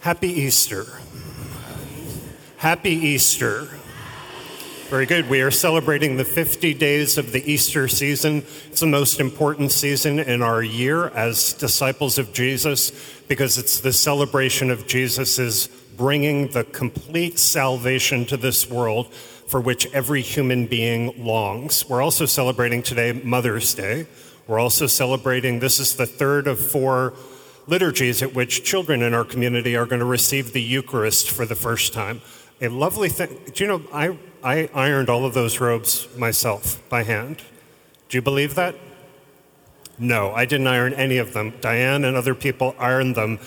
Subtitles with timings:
[0.00, 0.86] Happy Easter.
[2.56, 3.68] Happy Easter.
[4.88, 5.28] Very good.
[5.28, 8.38] We are celebrating the 50 days of the Easter season.
[8.68, 12.92] It's the most important season in our year as disciples of Jesus
[13.28, 15.66] because it's the celebration of Jesus'
[15.98, 21.86] bringing the complete salvation to this world for which every human being longs.
[21.86, 24.06] We're also celebrating today Mother's Day.
[24.46, 27.12] We're also celebrating, this is the third of four
[27.66, 31.54] liturgies at which children in our community are going to receive the Eucharist for the
[31.54, 32.20] first time.
[32.60, 33.38] A lovely thing.
[33.54, 37.42] Do you know, I, I ironed all of those robes myself by hand.
[38.08, 38.74] Do you believe that?
[39.98, 41.54] No, I didn't iron any of them.
[41.60, 43.38] Diane and other people ironed them.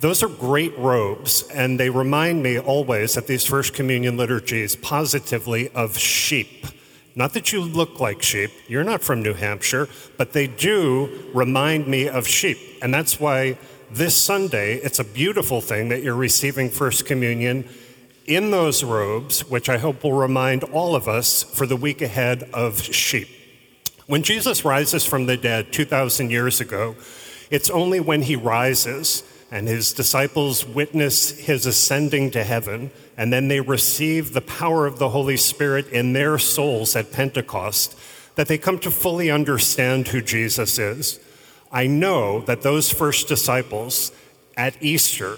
[0.00, 5.68] Those are great robes, and they remind me always at these First Communion liturgies positively
[5.70, 6.66] of sheep.
[7.14, 11.86] Not that you look like sheep, you're not from New Hampshire, but they do remind
[11.88, 12.58] me of sheep.
[12.82, 13.58] And that's why
[13.90, 17.68] this Sunday, it's a beautiful thing that you're receiving First Communion
[18.26, 22.48] in those robes, which I hope will remind all of us for the week ahead
[22.54, 23.28] of sheep.
[24.06, 26.94] When Jesus rises from the dead 2,000 years ago,
[27.50, 33.48] it's only when he rises and his disciples witness his ascending to heaven, and then
[33.48, 37.98] they receive the power of the Holy Spirit in their souls at Pentecost,
[38.36, 41.18] that they come to fully understand who Jesus is.
[41.72, 44.12] I know that those first disciples
[44.56, 45.36] at Easter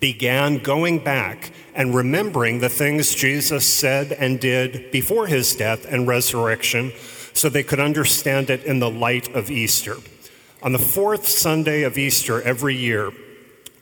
[0.00, 6.06] began going back and remembering the things Jesus said and did before his death and
[6.06, 6.92] resurrection
[7.32, 9.96] so they could understand it in the light of Easter.
[10.62, 13.12] On the fourth Sunday of Easter every year,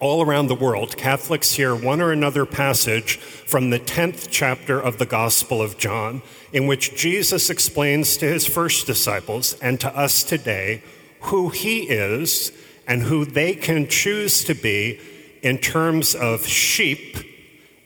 [0.00, 4.98] all around the world, Catholics hear one or another passage from the 10th chapter of
[4.98, 10.22] the Gospel of John, in which Jesus explains to his first disciples and to us
[10.22, 10.82] today
[11.22, 12.52] who he is
[12.86, 15.00] and who they can choose to be
[15.42, 17.16] in terms of sheep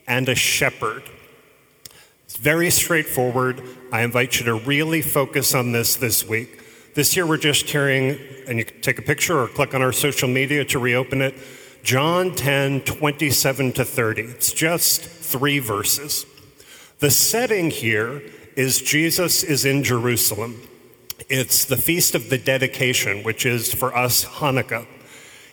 [0.06, 1.02] and a shepherd.
[2.26, 3.62] It's very straightforward.
[3.90, 6.60] I invite you to really focus on this this week.
[6.94, 9.92] This year, we're just hearing, and you can take a picture or click on our
[9.92, 11.34] social media to reopen it
[11.82, 14.22] John 10, 27 to 30.
[14.22, 16.24] It's just three verses.
[17.00, 18.22] The setting here
[18.54, 20.62] is Jesus is in Jerusalem.
[21.28, 24.86] It's the Feast of the Dedication, which is for us Hanukkah.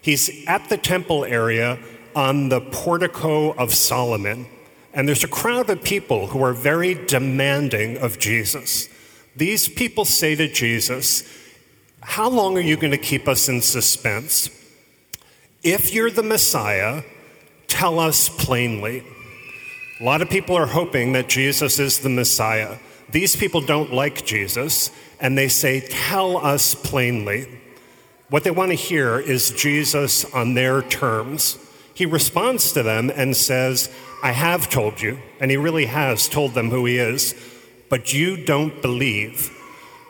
[0.01, 1.79] He's at the temple area
[2.15, 4.45] on the portico of Solomon,
[4.93, 8.87] and there's a crowd of people who are very demanding of Jesus.
[9.35, 11.23] These people say to Jesus,
[12.01, 14.58] How long are you going to keep us in suspense?
[15.63, 17.03] If you're the Messiah,
[17.67, 19.03] tell us plainly.
[19.99, 22.77] A lot of people are hoping that Jesus is the Messiah.
[23.09, 27.59] These people don't like Jesus, and they say, Tell us plainly.
[28.29, 31.57] What they want to hear is Jesus on their terms.
[31.93, 33.91] He responds to them and says,
[34.23, 37.35] I have told you, and he really has told them who he is,
[37.89, 39.51] but you don't believe.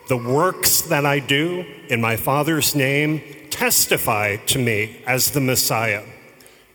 [0.08, 3.22] The works that I do in my Father's name,
[3.60, 6.02] testify to me as the Messiah.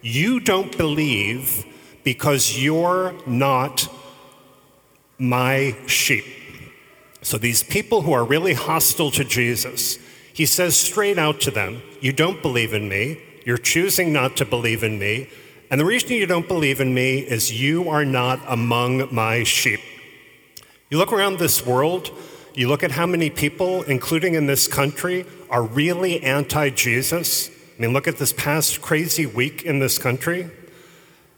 [0.03, 1.65] You don't believe
[2.03, 3.87] because you're not
[5.17, 6.25] my sheep.
[7.23, 9.97] So, these people who are really hostile to Jesus,
[10.31, 13.19] he says straight out to them, You don't believe in me.
[13.47, 15.27] You're choosing not to believe in me.
[15.71, 19.79] And the reason you don't believe in me is you are not among my sheep.
[20.91, 22.11] You look around this world,
[22.53, 27.49] you look at how many people, including in this country, are really anti Jesus.
[27.49, 30.49] I mean, look at this past crazy week in this country.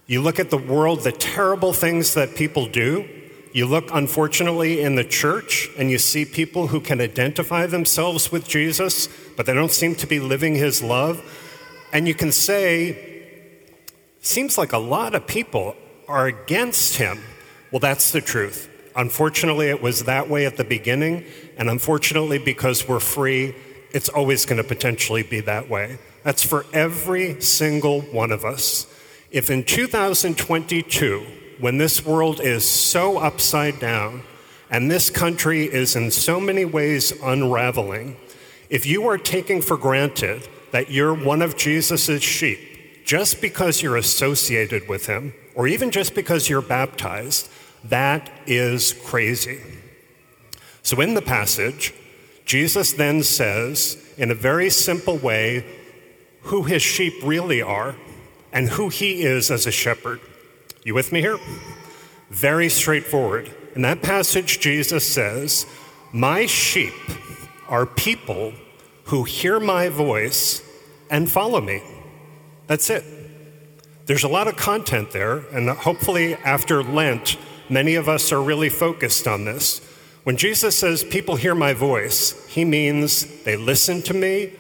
[0.06, 3.08] You look at the world, the terrible things that people do.
[3.54, 8.48] You look, unfortunately, in the church and you see people who can identify themselves with
[8.48, 11.24] Jesus, but they don't seem to be living his love.
[11.92, 13.16] And you can say,
[14.22, 15.76] seems like a lot of people
[16.08, 17.20] are against him.
[17.72, 18.70] Well, that's the truth.
[18.96, 21.24] Unfortunately, it was that way at the beginning,
[21.58, 23.56] and unfortunately, because we're free,
[23.92, 25.98] it's always going to potentially be that way.
[26.24, 28.86] That's for every single one of us.
[29.32, 31.26] If in 2022,
[31.60, 34.24] when this world is so upside down
[34.70, 38.18] and this country is in so many ways unraveling,
[38.70, 43.96] if you are taking for granted that you're one of Jesus' sheep just because you're
[43.96, 47.50] associated with him, or even just because you're baptized,
[47.86, 49.62] that is crazy.
[50.84, 51.94] So, in the passage,
[52.48, 55.66] Jesus then says, in a very simple way,
[56.44, 57.96] who his sheep really are
[58.54, 60.22] and who he is as a shepherd.
[60.84, 61.38] You with me here?
[62.30, 63.52] Very straightforward.
[63.76, 65.66] In that passage, Jesus says,
[66.14, 66.94] My sheep
[67.68, 68.54] are people
[69.06, 70.62] who hear my voice
[71.10, 71.84] and follow me.
[72.68, 73.04] That's it.
[74.06, 77.38] There's a lot of content there, and hopefully after Lent,
[77.70, 79.82] many of us are really focused on this.
[80.28, 84.52] When Jesus says, People hear my voice, he means they listen to me,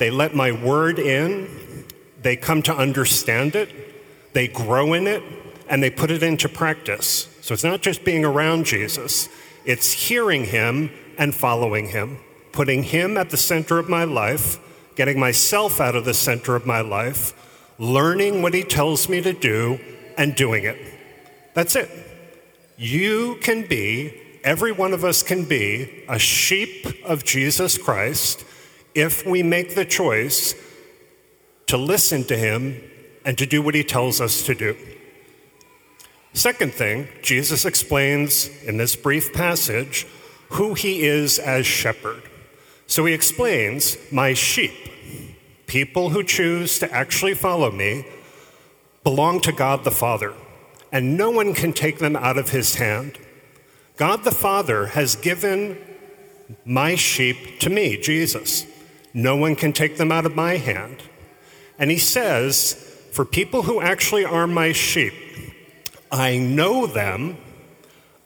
[0.00, 1.86] they let my word in,
[2.20, 3.70] they come to understand it,
[4.32, 5.22] they grow in it,
[5.68, 7.28] and they put it into practice.
[7.42, 9.28] So it's not just being around Jesus,
[9.64, 12.18] it's hearing him and following him,
[12.50, 14.58] putting him at the center of my life,
[14.96, 17.34] getting myself out of the center of my life,
[17.78, 19.78] learning what he tells me to do,
[20.18, 20.76] and doing it.
[21.54, 21.88] That's it.
[22.76, 28.44] You can be, every one of us can be, a sheep of Jesus Christ
[28.94, 30.54] if we make the choice
[31.66, 32.80] to listen to him
[33.24, 34.76] and to do what he tells us to do.
[36.34, 40.06] Second thing, Jesus explains in this brief passage
[40.50, 42.22] who he is as shepherd.
[42.86, 44.74] So he explains, My sheep,
[45.66, 48.06] people who choose to actually follow me,
[49.02, 50.34] belong to God the Father,
[50.92, 53.18] and no one can take them out of his hand.
[53.96, 55.78] God the Father has given
[56.64, 58.66] my sheep to me, Jesus.
[59.12, 61.02] No one can take them out of my hand.
[61.78, 62.74] And he says,
[63.12, 65.14] For people who actually are my sheep,
[66.10, 67.38] I know them,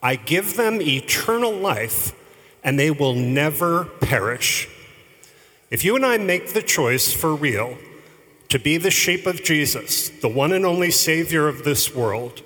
[0.03, 2.15] I give them eternal life,
[2.65, 4.69] and they will never perish.
[5.71, 7.77] If you and I make the choice for real
[8.49, 12.43] to be the sheep of Jesus, the one and only Savior of this world,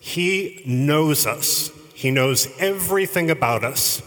[0.00, 1.70] He knows us.
[1.98, 4.02] He knows everything about us.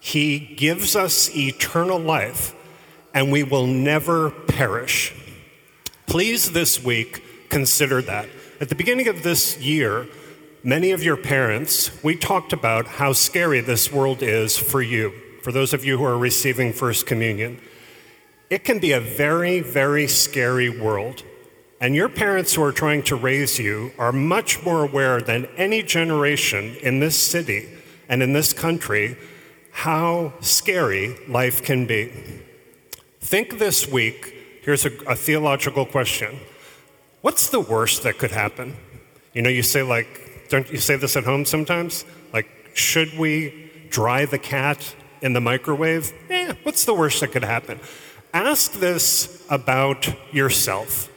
[0.00, 2.54] He gives us eternal life,
[3.12, 5.12] and we will never perish.
[6.06, 8.26] Please, this week, consider that.
[8.58, 10.08] At the beginning of this year,
[10.64, 15.12] many of your parents, we talked about how scary this world is for you,
[15.42, 17.60] for those of you who are receiving First Communion.
[18.48, 21.22] It can be a very, very scary world.
[21.80, 25.82] And your parents who are trying to raise you are much more aware than any
[25.82, 27.70] generation in this city
[28.06, 29.16] and in this country
[29.72, 32.12] how scary life can be.
[33.20, 36.38] Think this week, here's a, a theological question
[37.22, 38.76] What's the worst that could happen?
[39.32, 42.04] You know, you say, like, don't you say this at home sometimes?
[42.32, 46.12] Like, should we dry the cat in the microwave?
[46.28, 47.78] Eh, what's the worst that could happen?
[48.34, 51.10] Ask this about yourself.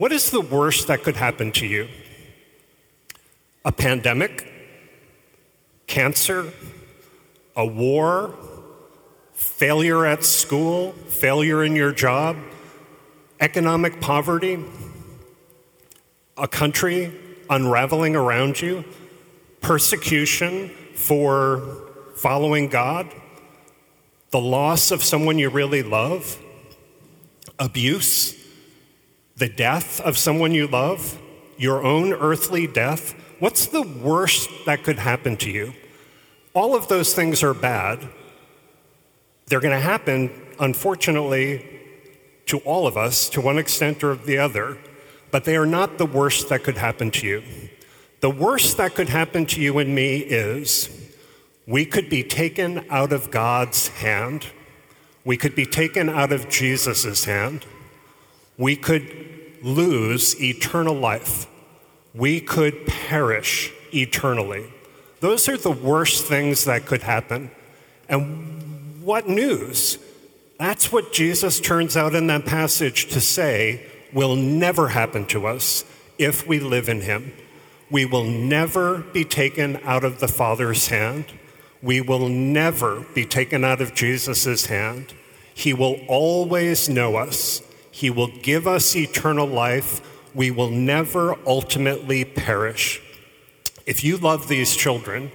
[0.00, 1.86] What is the worst that could happen to you?
[3.66, 4.50] A pandemic?
[5.86, 6.54] Cancer?
[7.54, 8.34] A war?
[9.34, 10.92] Failure at school?
[10.92, 12.38] Failure in your job?
[13.40, 14.64] Economic poverty?
[16.40, 17.12] a country
[17.50, 18.82] unraveling around you,
[19.60, 21.60] persecution for
[22.16, 23.06] following God,
[24.30, 26.38] the loss of someone you really love,
[27.58, 28.39] abuse,
[29.40, 31.20] the death of someone you love,
[31.58, 33.14] your own earthly death.
[33.40, 35.74] What's the worst that could happen to you?
[36.54, 38.08] All of those things are bad.
[39.46, 41.80] They're going to happen, unfortunately,
[42.46, 44.78] to all of us to one extent or the other
[45.30, 47.42] but they are not the worst that could happen to you.
[48.20, 50.90] The worst that could happen to you and me is
[51.66, 54.46] we could be taken out of God's hand.
[55.24, 57.64] We could be taken out of Jesus' hand.
[58.60, 61.46] We could lose eternal life.
[62.14, 64.70] We could perish eternally.
[65.20, 67.50] Those are the worst things that could happen.
[68.06, 69.98] And what news?
[70.58, 75.86] That's what Jesus turns out in that passage to say will never happen to us
[76.18, 77.32] if we live in Him.
[77.90, 81.24] We will never be taken out of the Father's hand.
[81.82, 85.14] We will never be taken out of Jesus' hand.
[85.54, 87.62] He will always know us.
[87.90, 90.00] He will give us eternal life.
[90.34, 93.02] We will never ultimately perish.
[93.86, 95.32] If you love these children,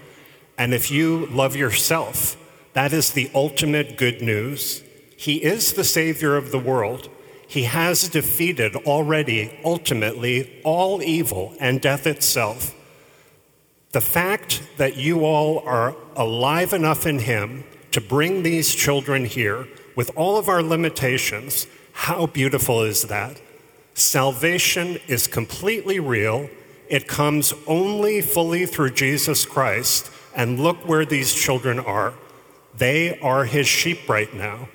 [0.57, 2.37] and if you love yourself,
[2.73, 4.83] that is the ultimate good news.
[5.17, 7.09] He is the Savior of the world.
[7.47, 12.73] He has defeated already, ultimately, all evil and death itself.
[13.91, 19.67] The fact that you all are alive enough in Him to bring these children here
[19.95, 23.41] with all of our limitations, how beautiful is that?
[23.95, 26.49] Salvation is completely real.
[26.87, 30.11] It comes only fully through Jesus Christ.
[30.35, 32.13] And look where these children are.
[32.77, 34.67] They are His sheep right now.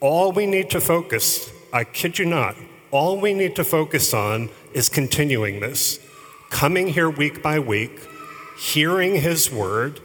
[0.00, 2.56] All we need to focus I kid you not,
[2.90, 5.98] all we need to focus on is continuing this,
[6.48, 8.00] coming here week by week,
[8.58, 10.00] hearing His word,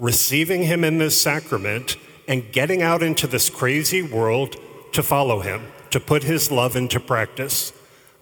[0.00, 4.56] receiving Him in this sacrament, and getting out into this crazy world
[4.92, 7.72] to follow Him, to put His love into practice.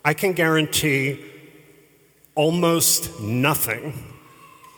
[0.04, 1.24] I can guarantee
[2.34, 3.94] almost nothing.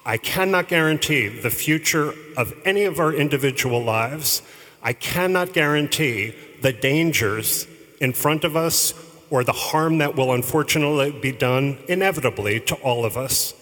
[0.06, 4.42] I cannot guarantee the future of any of our individual lives.
[4.80, 7.66] I cannot guarantee the dangers
[8.00, 8.94] in front of us
[9.28, 13.54] or the harm that will unfortunately be done inevitably to all of us.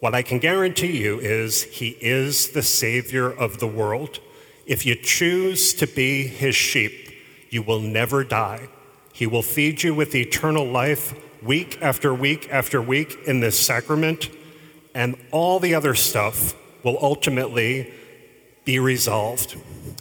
[0.00, 4.20] What I can guarantee you is He is the Savior of the world.
[4.66, 7.03] If you choose to be His sheep,
[7.54, 8.68] you will never die.
[9.12, 14.28] He will feed you with eternal life week after week after week in this sacrament,
[14.92, 17.94] and all the other stuff will ultimately
[18.64, 19.56] be resolved.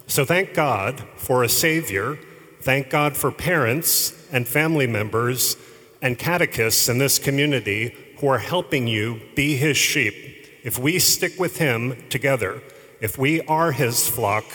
[0.07, 2.17] So thank God for a Savior.
[2.61, 5.55] Thank God for parents and family members
[6.01, 10.15] and catechists in this community who are helping you be His sheep.
[10.63, 12.63] If we stick with Him together,
[12.99, 14.45] if we are His flock,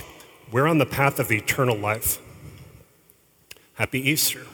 [0.50, 2.20] we're on the path of eternal life.
[3.78, 4.44] Happy Easter.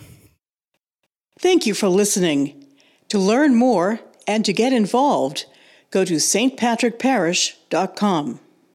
[1.41, 2.67] Thank you for listening.
[3.09, 5.47] To learn more and to get involved,
[5.91, 8.41] go to stpatrickparish.com.